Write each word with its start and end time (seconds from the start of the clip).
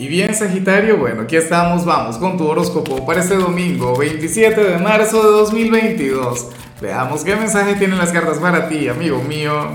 Y 0.00 0.06
bien, 0.06 0.32
Sagitario, 0.32 0.96
bueno, 0.96 1.22
aquí 1.22 1.34
estamos, 1.34 1.84
vamos 1.84 2.18
con 2.18 2.36
tu 2.36 2.46
horóscopo 2.46 3.04
para 3.04 3.20
este 3.20 3.34
domingo, 3.34 3.98
27 3.98 4.62
de 4.62 4.78
marzo 4.78 5.24
de 5.24 5.30
2022. 5.30 6.50
Veamos 6.80 7.24
qué 7.24 7.34
mensaje 7.34 7.74
tienen 7.74 7.98
las 7.98 8.12
cartas 8.12 8.38
para 8.38 8.68
ti, 8.68 8.86
amigo 8.86 9.20
mío. 9.24 9.70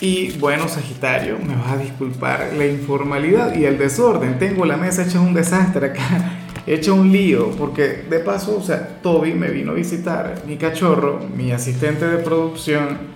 Y 0.00 0.38
bueno, 0.38 0.68
Sagitario, 0.68 1.36
me 1.44 1.56
vas 1.56 1.72
a 1.72 1.76
disculpar 1.78 2.52
la 2.56 2.64
informalidad 2.64 3.56
y 3.56 3.64
el 3.64 3.76
desorden. 3.76 4.38
Tengo 4.38 4.64
la 4.64 4.76
mesa 4.76 5.02
hecha 5.02 5.18
un 5.18 5.34
desastre 5.34 5.86
acá, 5.86 6.38
hecha 6.68 6.92
un 6.92 7.10
lío, 7.10 7.50
porque 7.58 8.04
de 8.08 8.20
paso, 8.20 8.56
o 8.56 8.62
sea, 8.62 9.00
Toby 9.02 9.34
me 9.34 9.50
vino 9.50 9.72
a 9.72 9.74
visitar, 9.74 10.42
mi 10.46 10.58
cachorro, 10.58 11.26
mi 11.36 11.50
asistente 11.50 12.06
de 12.06 12.18
producción 12.18 13.15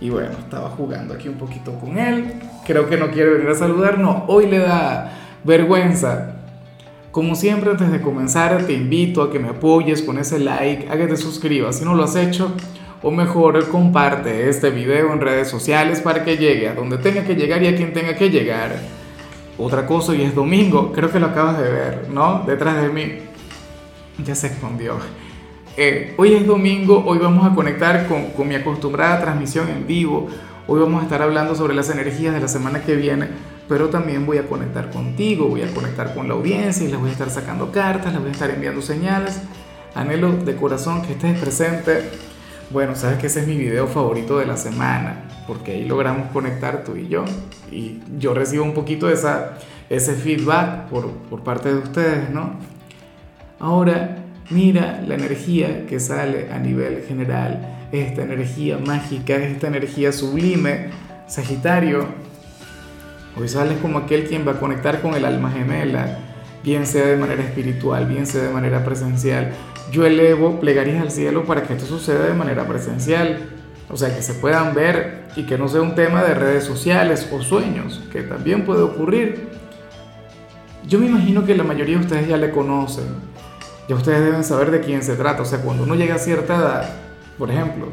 y 0.00 0.10
bueno, 0.10 0.30
estaba 0.38 0.70
jugando 0.70 1.14
aquí 1.14 1.28
un 1.28 1.34
poquito 1.34 1.72
con 1.74 1.98
él. 1.98 2.34
Creo 2.66 2.88
que 2.88 2.96
no 2.96 3.10
quiere 3.10 3.30
venir 3.30 3.48
a 3.48 3.54
saludar. 3.54 3.98
No, 3.98 4.24
hoy 4.28 4.46
le 4.46 4.58
da 4.58 5.12
vergüenza. 5.44 6.36
Como 7.10 7.34
siempre, 7.34 7.70
antes 7.70 7.90
de 7.90 8.00
comenzar, 8.00 8.64
te 8.64 8.74
invito 8.74 9.22
a 9.22 9.32
que 9.32 9.38
me 9.38 9.48
apoyes 9.48 10.02
con 10.02 10.18
ese 10.18 10.38
like, 10.38 10.88
a 10.88 10.96
que 10.96 11.06
te 11.06 11.16
suscribas 11.16 11.78
si 11.78 11.84
no 11.84 11.94
lo 11.94 12.04
has 12.04 12.14
hecho. 12.14 12.52
O 13.02 13.10
mejor, 13.10 13.68
comparte 13.68 14.48
este 14.48 14.70
video 14.70 15.12
en 15.12 15.20
redes 15.20 15.48
sociales 15.48 16.00
para 16.00 16.24
que 16.24 16.36
llegue 16.36 16.68
a 16.68 16.74
donde 16.74 16.98
tenga 16.98 17.24
que 17.24 17.34
llegar 17.34 17.62
y 17.62 17.68
a 17.68 17.76
quien 17.76 17.92
tenga 17.92 18.14
que 18.14 18.30
llegar. 18.30 18.76
Otra 19.56 19.86
cosa, 19.86 20.12
hoy 20.12 20.22
es 20.22 20.34
domingo, 20.34 20.92
creo 20.92 21.10
que 21.10 21.18
lo 21.18 21.26
acabas 21.26 21.58
de 21.58 21.70
ver, 21.70 22.08
¿no? 22.10 22.44
Detrás 22.46 22.82
de 22.82 22.88
mí. 22.88 23.18
Ya 24.24 24.34
se 24.34 24.48
escondió. 24.48 24.96
Eh, 25.80 26.12
hoy 26.16 26.34
es 26.34 26.44
domingo, 26.44 27.04
hoy 27.06 27.18
vamos 27.18 27.46
a 27.46 27.54
conectar 27.54 28.08
con, 28.08 28.32
con 28.32 28.48
mi 28.48 28.56
acostumbrada 28.56 29.20
transmisión 29.20 29.68
en 29.68 29.86
vivo. 29.86 30.26
Hoy 30.66 30.80
vamos 30.80 31.00
a 31.00 31.04
estar 31.04 31.22
hablando 31.22 31.54
sobre 31.54 31.72
las 31.72 31.88
energías 31.88 32.34
de 32.34 32.40
la 32.40 32.48
semana 32.48 32.82
que 32.82 32.96
viene, 32.96 33.28
pero 33.68 33.88
también 33.88 34.26
voy 34.26 34.38
a 34.38 34.48
conectar 34.48 34.90
contigo, 34.90 35.46
voy 35.46 35.62
a 35.62 35.72
conectar 35.72 36.16
con 36.16 36.26
la 36.26 36.34
audiencia 36.34 36.84
y 36.84 36.90
les 36.90 36.98
voy 36.98 37.10
a 37.10 37.12
estar 37.12 37.30
sacando 37.30 37.70
cartas, 37.70 38.12
les 38.12 38.20
voy 38.20 38.30
a 38.30 38.32
estar 38.32 38.50
enviando 38.50 38.82
señales. 38.82 39.40
Anhelo 39.94 40.32
de 40.32 40.56
corazón 40.56 41.02
que 41.02 41.12
estés 41.12 41.38
presente. 41.38 42.10
Bueno, 42.70 42.96
sabes 42.96 43.18
que 43.18 43.28
ese 43.28 43.42
es 43.42 43.46
mi 43.46 43.56
video 43.56 43.86
favorito 43.86 44.36
de 44.36 44.46
la 44.46 44.56
semana, 44.56 45.26
porque 45.46 45.70
ahí 45.70 45.84
logramos 45.84 46.32
conectar 46.32 46.82
tú 46.82 46.96
y 46.96 47.06
yo. 47.06 47.24
Y 47.70 48.00
yo 48.18 48.34
recibo 48.34 48.64
un 48.64 48.74
poquito 48.74 49.06
de 49.06 49.14
esa, 49.14 49.58
ese 49.88 50.14
feedback 50.14 50.88
por, 50.88 51.08
por 51.30 51.44
parte 51.44 51.68
de 51.72 51.78
ustedes, 51.78 52.30
¿no? 52.30 52.54
Ahora, 53.60 54.17
Mira 54.50 55.02
la 55.06 55.14
energía 55.14 55.84
que 55.86 56.00
sale 56.00 56.50
a 56.50 56.58
nivel 56.58 57.04
general, 57.06 57.88
esta 57.92 58.22
energía 58.22 58.78
mágica, 58.78 59.36
esta 59.36 59.66
energía 59.66 60.10
sublime. 60.10 60.88
Sagitario, 61.26 62.06
hoy 63.38 63.46
sales 63.46 63.76
como 63.82 63.98
aquel 63.98 64.26
quien 64.26 64.48
va 64.48 64.52
a 64.52 64.58
conectar 64.60 65.02
con 65.02 65.14
el 65.14 65.26
alma 65.26 65.50
gemela, 65.50 66.18
bien 66.64 66.86
sea 66.86 67.04
de 67.04 67.16
manera 67.16 67.42
espiritual, 67.42 68.06
bien 68.06 68.26
sea 68.26 68.44
de 68.44 68.48
manera 68.48 68.82
presencial. 68.86 69.52
Yo 69.92 70.06
elevo 70.06 70.58
plegarias 70.60 71.02
al 71.02 71.10
cielo 71.10 71.44
para 71.44 71.64
que 71.64 71.74
esto 71.74 71.84
suceda 71.84 72.24
de 72.26 72.32
manera 72.32 72.66
presencial. 72.66 73.50
O 73.90 73.96
sea, 73.98 74.14
que 74.14 74.22
se 74.22 74.34
puedan 74.34 74.74
ver 74.74 75.24
y 75.36 75.44
que 75.44 75.58
no 75.58 75.68
sea 75.68 75.82
un 75.82 75.94
tema 75.94 76.22
de 76.22 76.34
redes 76.34 76.64
sociales 76.64 77.28
o 77.32 77.42
sueños, 77.42 78.02
que 78.10 78.22
también 78.22 78.64
puede 78.64 78.80
ocurrir. 78.80 79.48
Yo 80.86 80.98
me 80.98 81.06
imagino 81.06 81.44
que 81.44 81.54
la 81.54 81.64
mayoría 81.64 81.96
de 81.96 82.02
ustedes 82.02 82.28
ya 82.28 82.38
le 82.38 82.50
conocen, 82.50 83.04
ya 83.88 83.96
ustedes 83.96 84.20
deben 84.20 84.44
saber 84.44 84.70
de 84.70 84.80
quién 84.80 85.02
se 85.02 85.16
trata. 85.16 85.42
O 85.42 85.44
sea, 85.46 85.62
cuando 85.62 85.84
uno 85.84 85.94
llega 85.94 86.16
a 86.16 86.18
cierta 86.18 86.56
edad, 86.56 86.90
por 87.38 87.50
ejemplo, 87.50 87.88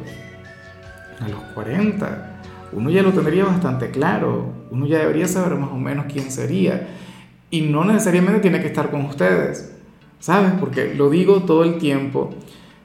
a 1.21 1.27
los 1.29 1.39
40, 1.53 2.39
uno 2.73 2.89
ya 2.89 3.01
lo 3.01 3.13
tendría 3.13 3.45
bastante 3.45 3.89
claro. 3.91 4.51
Uno 4.71 4.85
ya 4.85 4.99
debería 4.99 5.27
saber 5.27 5.57
más 5.57 5.71
o 5.71 5.77
menos 5.77 6.07
quién 6.11 6.29
sería. 6.31 6.88
Y 7.49 7.61
no 7.61 7.85
necesariamente 7.85 8.41
tiene 8.41 8.59
que 8.59 8.67
estar 8.67 8.91
con 8.91 9.05
ustedes. 9.05 9.73
¿Sabes? 10.19 10.51
Porque 10.59 10.93
lo 10.95 11.09
digo 11.09 11.43
todo 11.43 11.63
el 11.63 11.77
tiempo. 11.77 12.33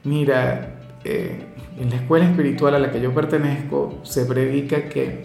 Mira, 0.05 0.81
eh, 1.05 1.47
en 1.81 1.91
la 1.91 1.97
escuela 1.97 2.27
espiritual 2.27 2.75
a 2.75 2.78
la 2.78 2.92
que 2.92 3.00
yo 3.00 3.12
pertenezco 3.12 3.98
se 4.04 4.25
predica 4.25 4.88
que 4.88 5.25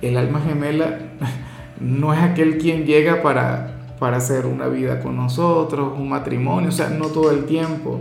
el 0.00 0.16
alma 0.16 0.40
gemela 0.40 0.98
no 1.80 2.14
es 2.14 2.20
aquel 2.20 2.56
quien 2.56 2.86
llega 2.86 3.22
para 3.22 3.71
para 4.02 4.16
hacer 4.16 4.46
una 4.46 4.66
vida 4.66 4.98
con 4.98 5.14
nosotros, 5.14 5.92
un 5.96 6.08
matrimonio, 6.08 6.70
o 6.70 6.72
sea, 6.72 6.88
no 6.88 7.06
todo 7.06 7.30
el 7.30 7.44
tiempo. 7.44 8.00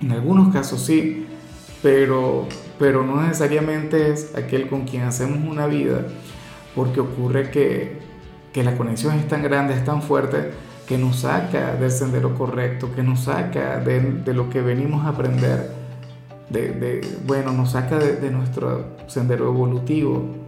En 0.00 0.10
algunos 0.10 0.52
casos 0.52 0.82
sí, 0.82 1.28
pero, 1.80 2.48
pero 2.76 3.06
no 3.06 3.22
necesariamente 3.22 4.10
es 4.10 4.34
aquel 4.34 4.68
con 4.68 4.86
quien 4.86 5.04
hacemos 5.04 5.48
una 5.48 5.66
vida, 5.66 6.06
porque 6.74 6.98
ocurre 6.98 7.52
que, 7.52 8.00
que 8.52 8.64
la 8.64 8.76
conexión 8.76 9.14
es 9.14 9.28
tan 9.28 9.44
grande, 9.44 9.74
es 9.74 9.84
tan 9.84 10.02
fuerte, 10.02 10.50
que 10.88 10.98
nos 10.98 11.20
saca 11.20 11.76
del 11.76 11.92
sendero 11.92 12.34
correcto, 12.34 12.92
que 12.92 13.04
nos 13.04 13.20
saca 13.20 13.78
de, 13.78 14.00
de 14.00 14.34
lo 14.34 14.50
que 14.50 14.60
venimos 14.60 15.06
a 15.06 15.10
aprender, 15.10 15.70
de, 16.48 16.72
de 16.72 17.00
bueno, 17.28 17.52
nos 17.52 17.70
saca 17.70 17.96
de, 17.96 18.16
de 18.16 18.32
nuestro 18.32 18.86
sendero 19.06 19.46
evolutivo, 19.46 20.39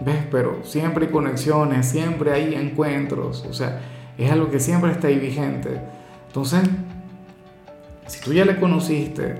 ¿Ves? 0.00 0.24
Pero 0.30 0.60
siempre 0.62 1.06
hay 1.06 1.12
conexiones, 1.12 1.88
siempre 1.88 2.32
hay 2.32 2.54
encuentros, 2.54 3.44
o 3.48 3.52
sea, 3.52 3.80
es 4.16 4.30
algo 4.30 4.50
que 4.50 4.60
siempre 4.60 4.92
está 4.92 5.08
ahí 5.08 5.18
vigente. 5.18 5.80
Entonces, 6.28 6.62
si 8.06 8.20
tú 8.20 8.32
ya 8.32 8.44
le 8.44 8.58
conociste, 8.58 9.36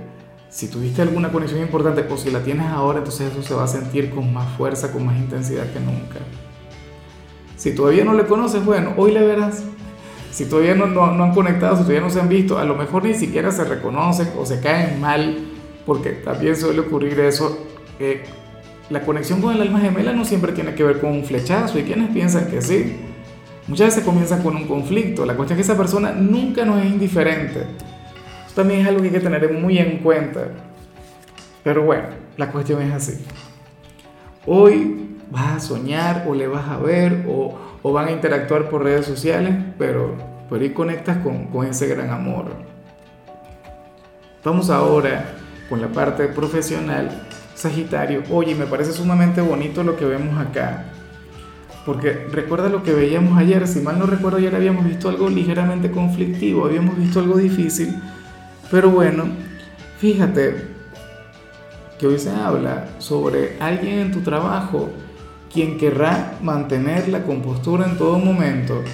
si 0.49 0.69
tuviste 0.69 1.03
alguna 1.03 1.31
conexión 1.31 1.61
importante 1.61 2.07
o 2.11 2.17
si 2.17 2.31
la 2.31 2.43
tienes 2.43 2.67
ahora, 2.67 2.99
entonces 2.99 3.31
eso 3.33 3.43
se 3.43 3.55
va 3.55 3.65
a 3.65 3.69
sentir 3.69 4.11
con 4.11 4.33
más 4.33 4.57
fuerza, 4.57 4.93
con 4.93 5.07
más 5.07 5.17
intensidad 5.17 5.71
que 5.73 5.81
nunca. 5.81 6.21
Si 7.57 7.75
todavía 7.75 8.05
no 8.05 8.15
le 8.15 8.25
conoces, 8.25 8.65
bueno, 8.65 8.95
hoy 8.97 9.13
le 9.13 9.23
verás. 9.23 9.65
Si 10.31 10.47
todavía 10.47 10.75
no, 10.75 10.87
no, 10.87 11.25
han 11.25 11.35
conectado, 11.35 11.77
si 11.77 11.83
todavía 11.83 12.01
no 12.01 12.11
se 12.11 12.21
han 12.21 12.29
visto, 12.29 12.59
a 12.59 12.65
lo 12.65 12.77
mejor 12.77 13.05
ni 13.05 13.15
siquiera 13.15 13.51
se 13.51 13.65
reconocen 13.65 14.29
o 14.39 14.47
se 14.47 14.61
caen 14.61 15.01
mal, 15.01 15.39
porque 15.85 16.11
también 16.11 16.55
suele 16.57 16.81
ocurrir 16.81 17.19
eso. 17.21 17.67
Eh, 17.99 18.25
la 18.91 19.03
conexión 19.03 19.43
con 19.43 19.55
el 19.55 19.61
alma 19.61 19.81
gemela 19.81 20.13
no 20.13 20.25
siempre 20.25 20.53
tiene 20.53 20.75
que 20.75 20.83
ver 20.83 21.01
con 21.01 21.13
un 21.13 21.25
flechazo. 21.25 21.77
Hay 21.77 21.85
quienes 21.85 22.11
piensan 22.11 22.47
que 22.51 22.63
sí. 22.63 22.97
Muchas 23.67 23.89
veces 23.89 24.05
comienza 24.05 24.43
con 24.43 24.57
un 24.57 24.67
conflicto. 24.67 25.27
La 25.27 25.35
cuestión 25.35 25.59
es 25.59 25.67
que 25.67 25.73
esa 25.73 25.81
persona 25.81 26.13
nunca 26.13 26.65
nos 26.65 26.81
es 26.81 26.87
indiferente. 26.87 27.61
Eso 28.47 28.55
también 28.55 28.81
es 28.81 28.89
algo 28.89 29.01
que 29.01 29.09
hay 29.09 29.13
que 29.13 29.21
tener 29.21 29.53
muy 29.53 29.79
en 29.79 29.99
cuenta. 29.99 30.49
Pero 31.63 31.85
bueno, 31.85 32.05
la 32.39 32.51
cuestión 32.51 32.81
es 32.81 32.93
así. 32.95 33.25
Hoy 34.47 35.19
vas 35.31 35.57
a 35.57 35.61
soñar 35.61 36.25
o 36.27 36.35
le 36.35 36.49
vas 36.49 36.67
a 36.69 36.79
ver 36.79 37.27
o, 37.29 37.59
o 37.83 37.93
van 37.93 38.09
a 38.09 38.13
interactuar 38.13 38.71
por 38.71 38.83
redes 38.83 39.05
sociales, 39.05 39.55
pero 39.77 40.15
por 40.49 40.63
ahí 40.63 40.71
conectas 40.71 41.19
con, 41.19 41.49
con 41.49 41.67
ese 41.67 41.89
gran 41.89 42.09
amor. 42.09 42.47
Vamos 44.43 44.71
ahora 44.71 45.35
con 45.69 45.83
la 45.83 45.89
parte 45.89 46.25
profesional 46.29 47.29
Sagitario, 47.59 48.23
oye, 48.31 48.55
me 48.55 48.67
parece 48.67 48.93
sumamente 48.93 49.41
bonito 49.41 49.83
lo 49.83 49.97
que 49.97 50.05
vemos 50.05 50.39
acá. 50.39 50.93
Porque 51.85 52.13
recuerda 52.31 52.69
lo 52.69 52.85
que 52.85 52.93
veíamos 52.93 53.37
ayer, 53.37 53.67
si 53.67 53.81
mal 53.81 53.99
no 53.99 54.07
recuerdo 54.07 54.39
ayer 54.39 54.55
habíamos 54.55 54.85
visto 54.85 55.09
algo 55.09 55.29
ligeramente 55.29 55.91
conflictivo, 55.91 56.67
habíamos 56.67 56.97
visto 56.97 57.19
algo 57.19 57.37
difícil, 57.37 58.01
pero 58.71 58.91
bueno, 58.91 59.25
fíjate 59.99 60.69
que 61.99 62.07
hoy 62.07 62.21
se 62.21 62.31
habla 62.31 62.91
sobre 62.99 63.57
alguien 63.59 63.99
en 63.99 64.13
tu 64.13 64.21
trabajo 64.21 64.91
quien 65.53 65.79
querrá 65.79 66.35
mantener 66.41 67.09
la 67.09 67.25
compostura 67.25 67.87
en 67.87 67.99
todo 67.99 68.21
momento, 68.21 68.85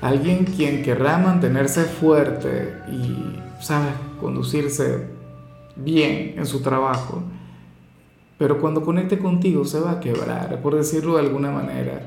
alguien 0.00 0.44
quien 0.44 0.84
querrá 0.84 1.18
mantenerse 1.18 1.82
fuerte 1.82 2.72
y, 2.88 3.36
sabes, 3.60 3.94
conducirse 4.20 5.08
bien 5.74 6.34
en 6.36 6.46
su 6.46 6.62
trabajo 6.62 7.24
pero 8.38 8.60
cuando 8.60 8.82
conecte 8.82 9.18
contigo 9.18 9.64
se 9.64 9.80
va 9.80 9.92
a 9.92 10.00
quebrar, 10.00 10.60
por 10.60 10.76
decirlo 10.76 11.14
de 11.14 11.20
alguna 11.20 11.50
manera. 11.50 12.02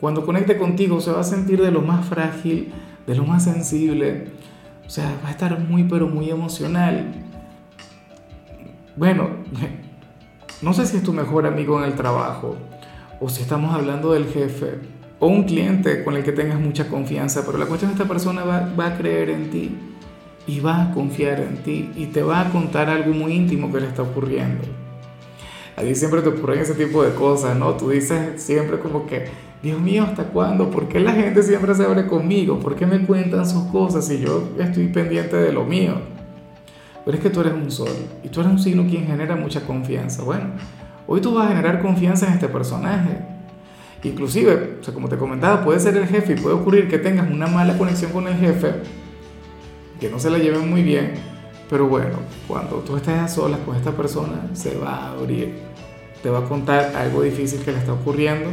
Cuando 0.00 0.24
conecte 0.24 0.56
contigo 0.56 1.00
se 1.00 1.12
va 1.12 1.20
a 1.20 1.24
sentir 1.24 1.62
de 1.62 1.70
lo 1.70 1.82
más 1.82 2.06
frágil, 2.06 2.72
de 3.06 3.14
lo 3.14 3.24
más 3.24 3.44
sensible. 3.44 4.28
O 4.86 4.90
sea, 4.90 5.12
va 5.24 5.28
a 5.28 5.32
estar 5.32 5.58
muy, 5.60 5.84
pero 5.84 6.08
muy 6.08 6.30
emocional. 6.30 7.12
Bueno, 8.96 9.28
no 10.62 10.72
sé 10.72 10.86
si 10.86 10.96
es 10.96 11.02
tu 11.02 11.12
mejor 11.12 11.46
amigo 11.46 11.78
en 11.78 11.84
el 11.84 11.94
trabajo, 11.94 12.56
o 13.20 13.28
si 13.28 13.42
estamos 13.42 13.72
hablando 13.74 14.12
del 14.12 14.26
jefe, 14.26 14.78
o 15.20 15.28
un 15.28 15.44
cliente 15.44 16.02
con 16.04 16.16
el 16.16 16.24
que 16.24 16.32
tengas 16.32 16.60
mucha 16.60 16.88
confianza, 16.88 17.44
pero 17.46 17.58
la 17.58 17.66
cuestión 17.66 17.90
es 17.90 17.96
que 17.96 18.02
esta 18.02 18.12
persona 18.12 18.44
va, 18.44 18.68
va 18.78 18.86
a 18.86 18.96
creer 18.96 19.30
en 19.30 19.50
ti 19.50 19.76
y 20.46 20.60
va 20.60 20.82
a 20.82 20.92
confiar 20.92 21.40
en 21.40 21.62
ti 21.62 21.90
y 21.96 22.06
te 22.06 22.22
va 22.22 22.40
a 22.40 22.50
contar 22.50 22.88
algo 22.88 23.12
muy 23.12 23.32
íntimo 23.32 23.72
que 23.72 23.80
le 23.80 23.88
está 23.88 24.02
ocurriendo 24.02 24.87
a 25.78 25.82
ti 25.82 25.94
siempre 25.94 26.22
te 26.22 26.28
ocurren 26.28 26.60
ese 26.60 26.74
tipo 26.74 27.02
de 27.02 27.14
cosas, 27.14 27.56
¿no? 27.56 27.74
Tú 27.74 27.90
dices 27.90 28.42
siempre 28.42 28.78
como 28.78 29.06
que, 29.06 29.26
Dios 29.62 29.80
mío, 29.80 30.04
¿hasta 30.04 30.24
cuándo? 30.24 30.70
¿Por 30.70 30.88
qué 30.88 31.00
la 31.00 31.12
gente 31.12 31.42
siempre 31.42 31.74
se 31.74 31.84
abre 31.84 32.06
conmigo? 32.06 32.58
¿Por 32.58 32.74
qué 32.74 32.86
me 32.86 33.04
cuentan 33.06 33.48
sus 33.48 33.64
cosas 33.64 34.06
si 34.06 34.18
yo 34.18 34.50
estoy 34.58 34.88
pendiente 34.88 35.36
de 35.36 35.52
lo 35.52 35.64
mío? 35.64 35.94
Pero 37.04 37.16
es 37.16 37.22
que 37.22 37.30
tú 37.30 37.40
eres 37.40 37.54
un 37.54 37.70
sol 37.70 37.88
y 38.22 38.28
tú 38.28 38.40
eres 38.40 38.52
un 38.52 38.58
signo 38.58 38.84
quien 38.88 39.06
genera 39.06 39.36
mucha 39.36 39.62
confianza. 39.62 40.22
Bueno, 40.22 40.50
hoy 41.06 41.20
tú 41.20 41.32
vas 41.32 41.46
a 41.46 41.48
generar 41.48 41.80
confianza 41.80 42.26
en 42.26 42.34
este 42.34 42.48
personaje 42.48 43.38
Inclusive, 44.02 44.78
o 44.80 44.84
sea, 44.84 44.94
como 44.94 45.08
te 45.08 45.16
comentaba, 45.16 45.64
puede 45.64 45.80
ser 45.80 45.96
el 45.96 46.06
jefe 46.06 46.34
y 46.34 46.36
puede 46.36 46.54
ocurrir 46.54 46.88
que 46.88 46.98
tengas 46.98 47.28
una 47.28 47.48
mala 47.48 47.76
conexión 47.76 48.12
con 48.12 48.28
el 48.28 48.34
jefe, 48.34 48.74
que 49.98 50.08
no 50.08 50.20
se 50.20 50.30
la 50.30 50.38
lleven 50.38 50.70
muy 50.70 50.82
bien, 50.82 51.14
pero 51.68 51.88
bueno, 51.88 52.16
cuando 52.46 52.76
tú 52.76 52.96
estés 52.96 53.18
a 53.18 53.26
solas 53.26 53.58
con 53.66 53.74
esta 53.74 53.90
persona, 53.90 54.48
se 54.52 54.78
va 54.78 54.94
a 54.94 55.12
abrir, 55.12 55.52
te 56.28 56.32
va 56.32 56.40
a 56.40 56.44
contar 56.44 56.92
algo 56.94 57.22
difícil 57.22 57.60
que 57.60 57.72
le 57.72 57.78
está 57.78 57.94
ocurriendo. 57.94 58.50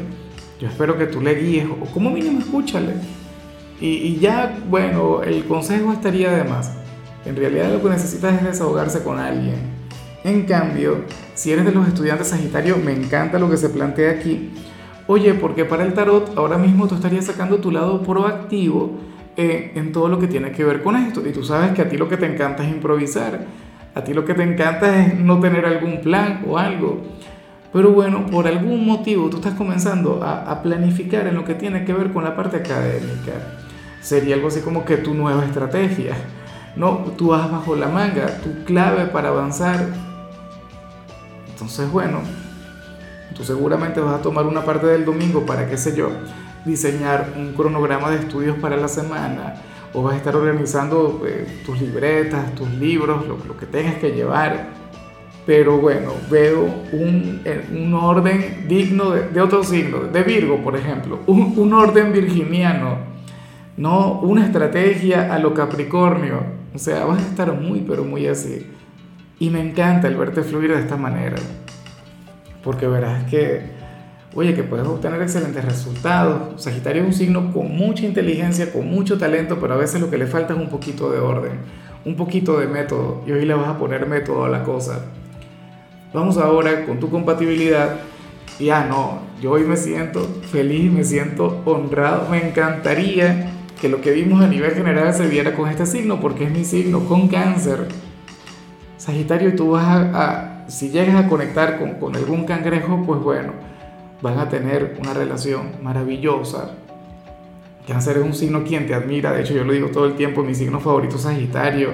Yo 0.61 0.69
espero 0.69 0.97
que 0.97 1.07
tú 1.07 1.19
le 1.19 1.35
guíes, 1.35 1.67
o 1.69 1.85
como 1.87 2.09
mínimo 2.09 2.39
escúchale. 2.39 2.93
Y, 3.81 3.87
y 3.87 4.17
ya, 4.17 4.57
bueno, 4.69 5.21
el 5.23 5.43
consejo 5.43 5.91
estaría 5.91 6.31
de 6.31 6.45
más. 6.45 6.71
En 7.25 7.35
realidad 7.35 7.69
lo 7.73 7.83
que 7.83 7.89
necesitas 7.89 8.33
es 8.35 8.45
desahogarse 8.45 9.03
con 9.03 9.19
alguien. 9.19 9.57
En 10.23 10.43
cambio, 10.43 11.01
si 11.33 11.51
eres 11.51 11.65
de 11.65 11.73
los 11.73 11.85
estudiantes 11.85 12.29
Sagitario, 12.29 12.77
me 12.77 12.93
encanta 12.93 13.39
lo 13.39 13.49
que 13.49 13.57
se 13.57 13.67
plantea 13.67 14.11
aquí 14.11 14.53
Oye, 15.07 15.33
porque 15.33 15.65
para 15.65 15.83
el 15.83 15.93
tarot 15.93 16.37
ahora 16.37 16.57
mismo 16.57 16.87
tú 16.87 16.95
estarías 16.95 17.25
sacando 17.25 17.57
tu 17.57 17.71
lado 17.71 18.01
proactivo 18.03 18.97
eh, 19.35 19.73
en 19.75 19.91
todo 19.91 20.07
lo 20.07 20.17
que 20.17 20.27
tiene 20.27 20.51
que 20.51 20.63
ver 20.63 20.81
con 20.81 20.95
esto. 20.95 21.27
Y 21.27 21.33
tú 21.33 21.43
sabes 21.43 21.73
que 21.73 21.81
a 21.81 21.89
ti 21.89 21.97
lo 21.97 22.07
que 22.07 22.15
te 22.15 22.25
encanta 22.25 22.63
es 22.63 22.71
improvisar. 22.71 23.45
A 23.93 24.01
ti 24.01 24.13
lo 24.13 24.23
que 24.23 24.33
te 24.33 24.43
encanta 24.43 25.05
es 25.05 25.19
no 25.19 25.41
tener 25.41 25.65
algún 25.65 25.99
plan 25.99 26.45
o 26.47 26.57
algo. 26.57 27.01
Pero 27.75 27.91
bueno, 27.91 28.25
por 28.25 28.47
algún 28.47 28.87
motivo 28.87 29.29
tú 29.29 29.37
estás 29.37 29.53
comenzando 29.53 30.23
a, 30.23 30.49
a 30.49 30.63
planificar 30.63 31.27
en 31.27 31.35
lo 31.35 31.45
que 31.45 31.53
tiene 31.53 31.85
que 31.85 31.93
ver 31.93 32.11
con 32.11 32.23
la 32.23 32.35
parte 32.35 32.57
académica. 32.57 33.33
Sería 34.01 34.33
algo 34.33 34.47
así 34.47 34.61
como 34.61 34.83
que 34.83 34.97
tu 34.97 35.13
nueva 35.13 35.45
estrategia. 35.45 36.15
No, 36.75 37.05
tú 37.17 37.27
vas 37.27 37.51
bajo 37.51 37.75
la 37.75 37.87
manga, 37.87 38.39
tu 38.41 38.63
clave 38.63 39.05
para 39.05 39.29
avanzar. 39.29 39.85
Entonces, 41.51 41.91
bueno, 41.91 42.21
Tú 43.35 43.43
seguramente 43.43 43.99
vas 43.99 44.15
a 44.15 44.21
tomar 44.21 44.45
una 44.45 44.63
parte 44.63 44.87
del 44.87 45.03
domingo 45.03 45.45
para, 45.45 45.67
qué 45.67 45.77
sé 45.77 45.93
yo, 45.95 46.09
diseñar 46.63 47.33
un 47.35 47.51
cronograma 47.51 48.09
de 48.09 48.19
estudios 48.19 48.57
para 48.59 48.77
la 48.77 48.87
semana 48.87 49.55
o 49.93 50.03
vas 50.03 50.13
a 50.13 50.17
estar 50.17 50.35
organizando 50.37 51.21
eh, 51.27 51.61
tus 51.65 51.81
libretas, 51.81 52.55
tus 52.55 52.69
libros, 52.75 53.27
lo, 53.27 53.57
que 53.57 53.65
tengas 53.65 53.95
que 53.95 54.11
llevar. 54.11 54.69
Pero 55.45 55.77
bueno, 55.77 56.11
veo 56.29 56.63
un, 56.91 57.41
eh, 57.45 57.65
un 57.71 57.93
orden 57.93 58.65
digno 58.67 59.11
de, 59.11 59.29
de, 59.29 59.41
otro 59.41 59.63
signo, 59.63 59.99
de 59.99 60.23
Virgo, 60.23 60.57
por 60.63 60.75
ejemplo, 60.75 61.19
un, 61.27 61.53
un 61.57 61.73
orden 61.73 62.11
virginiano, 62.11 62.97
no 63.77 64.19
una 64.21 64.45
estrategia 64.45 65.33
a 65.33 65.39
lo 65.39 65.53
Capricornio. 65.53 66.41
O 66.73 66.79
sea, 66.79 67.05
vas 67.05 67.23
a 67.23 67.27
estar 67.27 67.53
muy, 67.53 67.81
pero 67.81 68.03
muy 68.03 68.25
así. 68.27 68.65
Y 69.39 69.49
me 69.49 69.61
encanta 69.61 70.07
el 70.07 70.15
verte 70.15 70.41
fluir 70.41 70.73
de 70.73 70.79
esta 70.79 70.97
manera 70.97 71.37
porque 72.65 72.87
verás 72.87 73.23
que, 73.25 73.61
oye, 74.33 74.55
que 74.55 74.63
puedes 74.63 74.85
obtener 74.87 75.21
excelentes 75.21 75.63
resultados. 75.63 76.61
Sagitario 76.61 77.03
es 77.03 77.07
un 77.07 77.13
signo 77.13 77.53
con 77.53 77.71
mucha 77.77 78.05
inteligencia, 78.05 78.73
con 78.73 78.89
mucho 78.89 79.19
talento, 79.19 79.59
pero 79.61 79.75
a 79.75 79.77
veces 79.77 80.01
lo 80.01 80.09
que 80.09 80.17
le 80.17 80.25
falta 80.25 80.55
es 80.55 80.59
un 80.59 80.67
poquito 80.67 81.11
de 81.11 81.19
orden, 81.19 81.59
un 82.03 82.15
poquito 82.15 82.57
de 82.59 82.65
método, 82.65 83.21
y 83.27 83.31
hoy 83.31 83.45
le 83.45 83.53
vas 83.53 83.69
a 83.69 83.77
poner 83.77 84.07
método 84.07 84.45
a 84.45 84.49
la 84.49 84.63
cosa. 84.63 85.05
Vamos 86.15 86.37
ahora 86.37 86.85
con 86.85 86.97
tu 86.97 87.09
compatibilidad. 87.09 87.97
Y 88.57 88.69
ah, 88.69 88.85
no, 88.87 89.19
yo 89.41 89.51
hoy 89.51 89.63
me 89.63 89.75
siento 89.75 90.21
feliz, 90.49 90.89
me 90.89 91.03
siento 91.03 91.61
honrado, 91.65 92.29
me 92.29 92.47
encantaría 92.47 93.51
que 93.81 93.89
lo 93.89 93.99
que 93.99 94.11
vimos 94.11 94.41
a 94.41 94.47
nivel 94.47 94.71
general 94.71 95.13
se 95.13 95.27
viera 95.27 95.53
con 95.53 95.69
este 95.69 95.85
signo, 95.85 96.21
porque 96.21 96.45
es 96.45 96.51
mi 96.51 96.63
signo, 96.63 97.01
con 97.01 97.27
cáncer. 97.27 97.89
Sagitario, 98.95 99.49
y 99.49 99.55
tú 99.57 99.71
vas 99.71 99.85
a 99.85 100.65
si 100.69 100.89
llegas 100.89 101.25
a 101.25 101.27
conectar 101.27 101.77
con, 101.77 101.95
con 101.95 102.15
algún 102.15 102.45
cangrejo, 102.45 103.03
pues 103.05 103.19
bueno, 103.19 103.51
van 104.21 104.39
a 104.39 104.47
tener 104.47 104.97
una 105.01 105.13
relación 105.13 105.73
maravillosa. 105.83 106.75
Cáncer 107.85 108.19
es 108.19 108.23
un 108.23 108.33
signo 108.33 108.63
quien 108.63 108.87
te 108.87 108.95
admira, 108.95 109.33
de 109.33 109.41
hecho 109.41 109.53
yo 109.53 109.65
lo 109.65 109.73
digo 109.73 109.89
todo 109.89 110.05
el 110.05 110.15
tiempo, 110.15 110.43
mi 110.43 110.55
signo 110.55 110.79
favorito 110.79 111.17
es 111.17 111.23
Sagitario. 111.23 111.89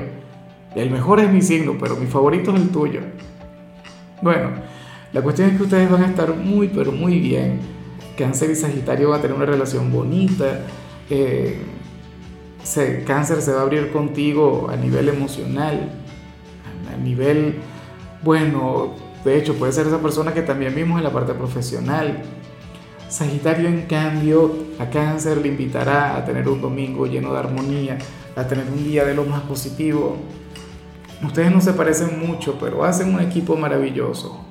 El 0.75 0.91
mejor 0.91 1.19
es 1.21 1.29
mi 1.33 1.41
signo, 1.41 1.75
pero 1.79 1.95
mi 1.95 2.05
favorito 2.05 2.53
es 2.53 2.61
el 2.61 2.69
tuyo. 2.69 3.01
Bueno, 4.21 4.51
la 5.13 5.21
cuestión 5.21 5.49
es 5.49 5.57
que 5.57 5.63
ustedes 5.63 5.89
van 5.89 6.03
a 6.03 6.07
estar 6.07 6.35
muy, 6.35 6.67
pero 6.69 6.91
muy 6.91 7.19
bien. 7.19 7.59
Cáncer 8.17 8.51
y 8.51 8.55
Sagitario 8.55 9.09
van 9.09 9.19
a 9.19 9.21
tener 9.21 9.35
una 9.35 9.45
relación 9.45 9.91
bonita. 9.91 10.61
Eh, 11.09 11.57
cáncer 13.05 13.41
se 13.41 13.51
va 13.51 13.59
a 13.59 13.63
abrir 13.63 13.91
contigo 13.91 14.69
a 14.71 14.75
nivel 14.75 15.09
emocional, 15.09 15.89
a 16.93 16.97
nivel 16.97 17.55
bueno, 18.23 18.93
de 19.25 19.37
hecho 19.37 19.55
puede 19.55 19.71
ser 19.71 19.87
esa 19.87 19.99
persona 19.99 20.33
que 20.33 20.43
también 20.43 20.75
vimos 20.75 20.99
en 20.99 21.03
la 21.03 21.11
parte 21.11 21.33
profesional. 21.33 22.21
Sagitario 23.09 23.67
en 23.67 23.81
cambio 23.87 24.55
a 24.79 24.89
cáncer 24.89 25.37
le 25.37 25.47
invitará 25.47 26.15
a 26.15 26.23
tener 26.23 26.47
un 26.47 26.61
domingo 26.61 27.07
lleno 27.07 27.33
de 27.33 27.39
armonía, 27.39 27.97
a 28.35 28.47
tener 28.47 28.65
un 28.67 28.83
día 28.83 29.03
de 29.03 29.15
lo 29.15 29.25
más 29.25 29.41
positivo. 29.41 30.17
Ustedes 31.23 31.51
no 31.51 31.61
se 31.61 31.73
parecen 31.73 32.19
mucho, 32.25 32.57
pero 32.59 32.83
hacen 32.83 33.13
un 33.13 33.19
equipo 33.19 33.55
maravilloso. 33.55 34.43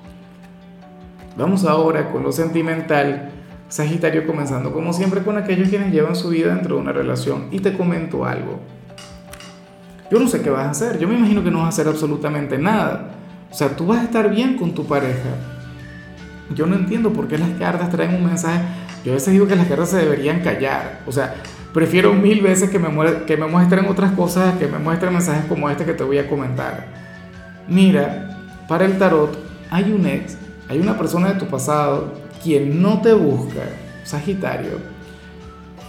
Vamos 1.37 1.64
ahora 1.64 2.12
con 2.12 2.22
lo 2.22 2.32
sentimental. 2.32 3.31
Sagitario 3.69 4.26
comenzando 4.26 4.72
como 4.72 4.93
siempre 4.93 5.22
con 5.22 5.37
aquellos 5.37 5.69
quienes 5.69 5.93
llevan 5.93 6.17
su 6.17 6.31
vida 6.31 6.55
dentro 6.55 6.76
de 6.76 6.82
una 6.82 6.93
relación. 6.93 7.46
Y 7.50 7.61
te 7.61 7.76
comento 7.76 8.25
algo. 8.25 8.61
Yo 10.11 10.19
no 10.19 10.28
sé 10.28 10.43
qué 10.43 10.50
vas 10.50 10.67
a 10.67 10.70
hacer. 10.70 10.99
Yo 10.99 11.06
me 11.06 11.14
imagino 11.17 11.43
que 11.43 11.50
no 11.50 11.58
vas 11.58 11.67
a 11.67 11.69
hacer 11.69 11.88
absolutamente 11.88 12.58
nada. 12.58 13.12
O 13.50 13.55
sea, 13.55 13.76
tú 13.76 13.87
vas 13.87 14.00
a 14.00 14.05
estar 14.05 14.28
bien 14.31 14.56
con 14.56 14.75
tu 14.75 14.87
pareja. 14.87 15.31
Yo 16.55 16.67
no 16.67 16.75
entiendo 16.75 17.12
por 17.12 17.28
qué 17.28 17.38
las 17.38 17.50
cartas 17.50 17.90
traen 17.90 18.14
un 18.14 18.26
mensaje. 18.26 18.61
Yo 19.05 19.12
a 19.12 19.14
veces 19.14 19.32
digo 19.32 19.46
que 19.46 19.56
las 19.56 19.67
cartas 19.67 19.90
se 19.90 19.99
deberían 19.99 20.40
callar. 20.40 21.00
O 21.06 21.12
sea, 21.12 21.34
prefiero 21.72 22.12
mil 22.12 22.40
veces 22.43 22.70
que 22.70 22.78
me, 22.78 22.88
que 23.26 23.37
me 23.37 23.46
muestren 23.46 23.87
otras 23.87 24.12
cosas 24.12 24.58
que 24.58 24.67
me 24.67 24.78
muestren 24.78 25.12
mensajes 25.12 25.44
como 25.46 25.69
este 25.70 25.84
que 25.84 25.93
te 25.93 26.05
voy 26.05 26.19
a 26.19 26.28
comentar. 26.28 26.87
Mira, 27.69 28.38
para 28.69 28.84
el 28.84 28.99
tarot 28.99 29.37
hay 29.70 29.93
un 29.93 30.06
ex, 30.06 30.37
hay 30.69 30.81
una 30.81 30.99
persona 30.99 31.32
de 31.32 31.38
tu 31.38 31.46
pasado 31.46 32.12
quien 32.43 32.82
no 32.82 33.00
te 33.00 33.12
busca, 33.12 33.61
Sagitario. 34.05 34.78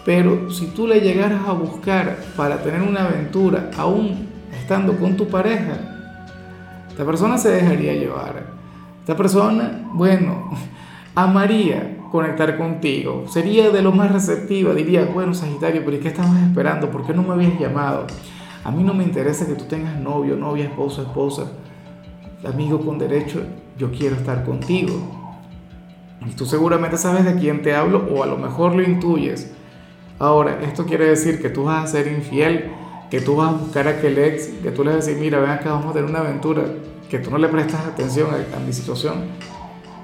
Pero 0.05 0.49
si 0.49 0.67
tú 0.67 0.87
le 0.87 0.99
llegaras 0.99 1.47
a 1.47 1.53
buscar 1.53 2.17
para 2.35 2.57
tener 2.61 2.81
una 2.81 3.05
aventura, 3.05 3.69
aún 3.77 4.27
estando 4.59 4.97
con 4.97 5.15
tu 5.15 5.27
pareja, 5.27 5.77
esta 6.89 7.05
persona 7.05 7.37
se 7.37 7.49
dejaría 7.49 7.93
llevar. 7.93 8.43
Esta 8.99 9.15
persona, 9.15 9.89
bueno, 9.93 10.51
amaría 11.15 12.00
conectar 12.11 12.57
contigo. 12.57 13.25
Sería 13.27 13.69
de 13.69 13.81
lo 13.81 13.91
más 13.91 14.11
receptiva. 14.11 14.73
Diría, 14.73 15.05
bueno, 15.05 15.33
Sagitario, 15.33 15.83
pero 15.85 15.97
¿y 15.97 15.99
qué 15.99 16.09
estabas 16.09 16.41
esperando? 16.43 16.91
¿Por 16.91 17.05
qué 17.05 17.13
no 17.13 17.23
me 17.23 17.33
habías 17.33 17.59
llamado? 17.59 18.07
A 18.63 18.71
mí 18.71 18.83
no 18.83 18.93
me 18.93 19.03
interesa 19.03 19.47
que 19.47 19.53
tú 19.53 19.65
tengas 19.65 19.99
novio, 19.99 20.35
novia, 20.35 20.65
esposo, 20.65 21.01
esposa. 21.01 21.51
Amigo 22.45 22.83
con 22.83 22.97
derecho, 22.97 23.43
yo 23.77 23.91
quiero 23.91 24.15
estar 24.15 24.43
contigo. 24.43 24.93
Y 26.27 26.31
tú 26.31 26.45
seguramente 26.45 26.97
sabes 26.97 27.25
de 27.25 27.35
quién 27.35 27.61
te 27.61 27.73
hablo 27.73 28.07
o 28.13 28.23
a 28.23 28.27
lo 28.27 28.37
mejor 28.37 28.75
lo 28.75 28.83
intuyes. 28.83 29.51
Ahora, 30.19 30.59
esto 30.61 30.85
quiere 30.85 31.05
decir 31.05 31.41
que 31.41 31.49
tú 31.49 31.63
vas 31.63 31.83
a 31.83 31.87
ser 31.87 32.07
infiel 32.07 32.71
que 33.11 33.19
tú 33.19 33.35
vas 33.35 33.49
a 33.49 33.57
buscar 33.57 33.87
a 33.89 33.91
aquel 33.91 34.17
ex, 34.17 34.47
que 34.63 34.71
tú 34.71 34.85
le 34.85 34.91
vas 34.91 35.03
a 35.03 35.05
decir, 35.05 35.21
mira, 35.21 35.37
ven 35.41 35.49
acá, 35.49 35.73
vamos 35.73 35.91
a 35.91 35.93
tener 35.93 36.09
una 36.09 36.19
aventura, 36.19 36.63
que 37.09 37.19
tú 37.19 37.29
no 37.29 37.37
le 37.37 37.49
prestas 37.49 37.85
atención 37.85 38.29
a, 38.31 38.59
mi 38.59 38.71
situación. 38.71 39.25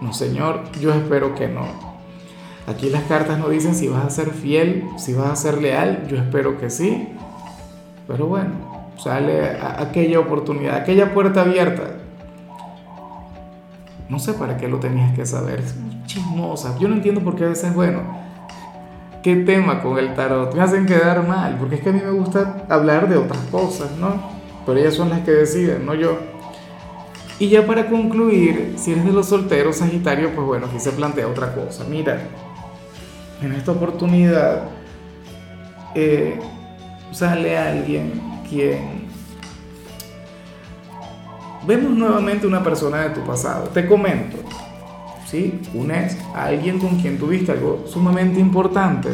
No, 0.01 0.11
señor, 0.11 0.63
yo 0.81 0.93
espero 0.93 1.33
que 1.33 1.47
no. 1.47 1.86
Aquí 2.67 2.89
las 2.89 3.03
cartas 3.03 3.39
no 3.39 3.47
dicen 3.47 3.73
si 3.73 3.87
vas 3.87 4.05
a 4.05 4.09
ser 4.09 4.31
fiel, 4.31 4.83
si 4.97 5.13
vas 5.13 5.31
a 5.31 5.35
ser 5.37 5.61
leal, 5.61 6.05
yo 6.09 6.17
espero 6.17 6.57
que 6.57 6.69
sí. 6.69 7.07
Pero 8.07 8.27
bueno, 8.27 8.51
sale 8.97 9.57
aquella 9.61 10.19
oportunidad, 10.19 10.75
aquella 10.75 11.13
puerta 11.13 11.41
abierta. 11.41 11.83
No 14.09 14.19
sé 14.19 14.33
para 14.33 14.57
qué 14.57 14.67
lo 14.67 14.79
tenías 14.79 15.15
que 15.15 15.25
saber, 15.25 15.61
es 15.61 15.75
chismosa. 16.05 16.77
Yo 16.77 16.89
no 16.89 16.95
entiendo 16.95 17.21
por 17.21 17.37
qué 17.37 17.45
a 17.45 17.49
veces, 17.49 17.73
bueno, 17.73 18.01
qué 19.23 19.37
tema 19.37 19.81
con 19.81 19.97
el 19.97 20.13
tarot, 20.13 20.53
me 20.53 20.61
hacen 20.61 20.85
quedar 20.85 21.25
mal, 21.25 21.55
porque 21.57 21.75
es 21.75 21.81
que 21.81 21.89
a 21.89 21.93
mí 21.93 22.01
me 22.03 22.11
gusta 22.11 22.65
hablar 22.67 23.07
de 23.07 23.15
otras 23.15 23.43
cosas, 23.49 23.91
¿no? 23.97 24.21
Pero 24.65 24.77
ellas 24.77 24.93
son 24.93 25.09
las 25.09 25.21
que 25.21 25.31
deciden, 25.31 25.85
no 25.85 25.93
yo. 25.93 26.17
Y 27.39 27.47
ya 27.47 27.65
para 27.65 27.87
concluir, 27.87 28.73
si 28.77 28.91
eres 28.91 29.05
de 29.05 29.13
los 29.13 29.27
solteros 29.27 29.77
Sagitario, 29.77 30.33
pues 30.35 30.45
bueno, 30.45 30.67
aquí 30.67 30.79
se 30.79 30.91
plantea 30.91 31.27
otra 31.27 31.53
cosa. 31.53 31.85
Mira, 31.89 32.27
en 33.41 33.51
esta 33.53 33.71
oportunidad 33.71 34.63
eh, 35.95 36.39
sale 37.11 37.57
alguien 37.57 38.21
quien... 38.49 39.07
Vemos 41.65 41.91
nuevamente 41.91 42.47
una 42.47 42.63
persona 42.63 42.99
de 43.01 43.09
tu 43.09 43.21
pasado. 43.21 43.67
Te 43.69 43.85
comento, 43.85 44.37
¿sí? 45.25 45.59
Un 45.73 45.91
ex, 45.91 46.17
alguien 46.33 46.79
con 46.79 46.97
quien 46.99 47.17
tuviste 47.17 47.51
algo 47.51 47.83
sumamente 47.87 48.39
importante 48.39 49.09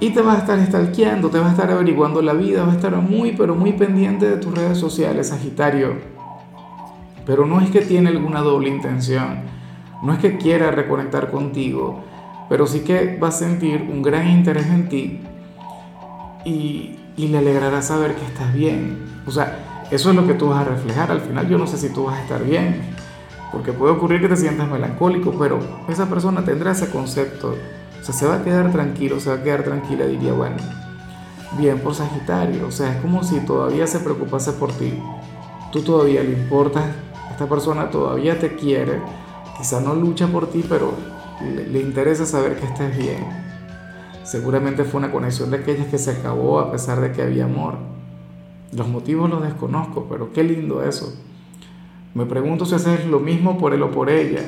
y 0.00 0.10
te 0.10 0.20
va 0.20 0.34
a 0.34 0.38
estar 0.38 0.62
stalkeando, 0.66 1.30
te 1.30 1.38
va 1.38 1.46
a 1.46 1.50
estar 1.50 1.70
averiguando 1.70 2.20
la 2.20 2.34
vida, 2.34 2.64
va 2.64 2.72
a 2.72 2.76
estar 2.76 2.94
muy, 2.96 3.32
pero 3.32 3.54
muy 3.54 3.72
pendiente 3.72 4.28
de 4.28 4.36
tus 4.36 4.54
redes 4.54 4.76
sociales, 4.76 5.28
Sagitario. 5.28 5.94
Pero 7.24 7.46
no 7.46 7.60
es 7.60 7.70
que 7.70 7.80
tiene 7.80 8.10
alguna 8.10 8.40
doble 8.40 8.68
intención, 8.68 9.44
no 10.02 10.12
es 10.12 10.18
que 10.18 10.36
quiera 10.36 10.70
reconectar 10.70 11.30
contigo, 11.30 12.04
pero 12.48 12.66
sí 12.66 12.80
que 12.80 13.18
va 13.18 13.28
a 13.28 13.32
sentir 13.32 13.88
un 13.90 14.02
gran 14.02 14.28
interés 14.28 14.66
en 14.66 14.88
ti 14.88 15.20
y, 16.44 16.96
y 17.16 17.28
le 17.28 17.38
alegrará 17.38 17.82
saber 17.82 18.14
que 18.14 18.24
estás 18.24 18.52
bien. 18.54 18.98
O 19.26 19.30
sea, 19.30 19.86
eso 19.90 20.10
es 20.10 20.16
lo 20.16 20.26
que 20.26 20.34
tú 20.34 20.48
vas 20.48 20.60
a 20.60 20.70
reflejar. 20.70 21.10
Al 21.10 21.20
final 21.20 21.48
yo 21.48 21.58
no 21.58 21.66
sé 21.66 21.78
si 21.78 21.90
tú 21.90 22.04
vas 22.04 22.18
a 22.18 22.22
estar 22.22 22.44
bien, 22.44 22.82
porque 23.52 23.72
puede 23.72 23.92
ocurrir 23.92 24.20
que 24.20 24.28
te 24.28 24.36
sientas 24.36 24.68
melancólico, 24.68 25.32
pero 25.38 25.58
esa 25.88 26.08
persona 26.08 26.44
tendrá 26.44 26.72
ese 26.72 26.90
concepto. 26.90 27.54
O 28.00 28.04
sea, 28.04 28.14
se 28.14 28.26
va 28.26 28.36
a 28.36 28.42
quedar 28.42 28.70
tranquilo, 28.72 29.20
se 29.20 29.30
va 29.30 29.36
a 29.36 29.42
quedar 29.42 29.62
tranquila, 29.62 30.06
diría, 30.06 30.32
bueno, 30.32 30.56
bien 31.56 31.78
por 31.78 31.94
Sagitario. 31.94 32.66
O 32.66 32.70
sea, 32.70 32.94
es 32.94 33.00
como 33.00 33.22
si 33.22 33.40
todavía 33.40 33.86
se 33.86 34.00
preocupase 34.00 34.52
por 34.52 34.72
ti. 34.72 34.92
Tú 35.72 35.82
todavía 35.82 36.22
le 36.22 36.32
importas, 36.32 36.84
esta 37.30 37.48
persona 37.48 37.90
todavía 37.90 38.38
te 38.38 38.54
quiere, 38.54 39.00
quizá 39.56 39.80
no 39.80 39.94
lucha 39.94 40.26
por 40.28 40.48
ti, 40.48 40.64
pero 40.68 40.92
le, 41.42 41.80
interesa 41.80 42.26
saber 42.26 42.56
que 42.56 42.66
estés 42.66 42.96
bien. 42.96 43.24
Seguramente 44.22 44.84
fue 44.84 44.98
una 44.98 45.12
conexión 45.12 45.50
de 45.50 45.58
aquellas 45.58 45.86
que 45.88 45.98
se 45.98 46.12
acabó 46.12 46.60
a 46.60 46.72
pesar 46.72 47.00
de 47.00 47.12
que 47.12 47.22
había 47.22 47.44
amor. 47.44 47.74
Los 48.72 48.88
motivos 48.88 49.28
los 49.28 49.42
desconozco, 49.42 50.06
pero 50.08 50.32
qué 50.32 50.42
lindo 50.42 50.82
eso. 50.82 51.14
Me 52.14 52.26
pregunto 52.26 52.64
si 52.64 52.74
haces 52.74 53.06
lo 53.06 53.20
mismo 53.20 53.58
por 53.58 53.74
él 53.74 53.82
o 53.82 53.90
por 53.90 54.08
ella. 54.08 54.42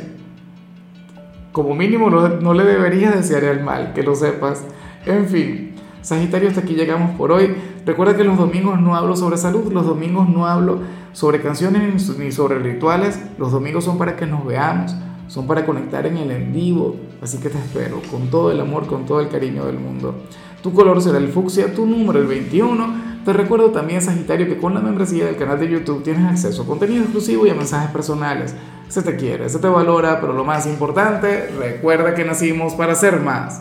Como 1.53 1.75
mínimo 1.75 2.11
no, 2.11 2.29
no 2.29 2.55
le 2.55 2.65
deberías 2.65 3.15
desear 3.15 3.45
el 3.45 3.63
mal, 3.63 3.93
que 3.93 4.03
lo 4.03 4.15
sepas. 4.15 4.65
En 5.05 5.27
fin, 5.27 5.77
Sagitario, 6.07 6.49
hasta 6.49 6.61
aquí 6.61 6.75
llegamos 6.75 7.17
por 7.17 7.33
hoy. 7.33 7.53
Recuerda 7.85 8.17
que 8.17 8.23
los 8.23 8.39
domingos 8.39 8.81
no 8.81 8.95
hablo 8.95 9.17
sobre 9.17 9.37
salud, 9.37 9.73
los 9.73 9.85
domingos 9.85 10.29
no 10.29 10.47
hablo 10.47 10.79
sobre 11.13 11.41
canciones 11.43 12.17
ni 12.17 12.31
sobre 12.31 12.61
rituales. 12.61 13.21
Los 13.39 13.51
domingos 13.51 13.85
son 13.85 13.99
para 13.99 14.15
que 14.15 14.25
nos 14.25 14.47
veamos, 14.47 14.95
son 15.29 15.47
para 15.47 15.67
conectar 15.67 16.07
en 16.07 16.17
el 16.17 16.31
en 16.31 16.53
vivo. 16.53 16.97
Así 17.21 17.39
que 17.39 17.49
te 17.49 17.59
espero 17.59 18.01
con 18.11 18.31
todo 18.31 18.51
el 18.51 18.61
amor, 18.61 18.87
con 18.87 19.07
todo 19.07 19.21
el 19.21 19.29
cariño 19.29 19.67
del 19.67 19.79
mundo. 19.79 20.15
Tu 20.63 20.73
color 20.73 21.01
será 21.01 21.19
el 21.19 21.29
fucsia, 21.29 21.73
tu 21.75 21.87
número 21.87 22.19
el 22.19 22.27
21. 22.27 23.07
Te 23.25 23.33
recuerdo 23.33 23.71
también, 23.71 24.01
Sagitario, 24.03 24.47
que 24.47 24.59
con 24.59 24.75
la 24.75 24.81
membresía 24.81 25.27
del 25.27 25.37
canal 25.37 25.59
de 25.59 25.69
YouTube 25.69 26.03
tienes 26.03 26.25
acceso 26.31 26.63
a 26.63 26.67
contenido 26.67 27.03
exclusivo 27.03 27.47
y 27.47 27.51
a 27.51 27.55
mensajes 27.55 27.91
personales. 27.91 28.55
Se 28.89 29.03
te 29.03 29.17
quiere, 29.17 29.49
se 29.49 29.59
te 29.59 29.67
valora, 29.67 30.21
pero 30.21 30.33
lo 30.33 30.45
más 30.45 30.67
importante, 30.67 31.49
recuerda 31.59 32.15
que 32.15 32.25
nacimos 32.25 32.75
para 32.75 32.95
ser 32.95 33.21
más. 33.21 33.55